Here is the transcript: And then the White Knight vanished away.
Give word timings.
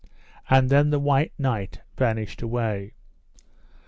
And 0.49 0.71
then 0.71 0.89
the 0.89 0.97
White 0.97 1.31
Knight 1.37 1.79
vanished 1.95 2.41
away. 2.41 2.95